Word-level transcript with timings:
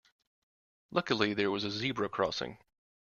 Luckily 0.89 1.35
there 1.35 1.51
was 1.51 1.63
a 1.63 1.69
zebra 1.69 2.09
crossing. 2.09 2.57